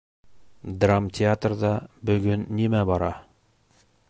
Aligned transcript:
Драмтеатрҙа 0.83 1.71
бөгөн 2.11 2.49
нимә 2.61 2.85
бара? 2.93 3.15